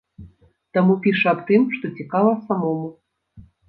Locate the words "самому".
2.51-2.87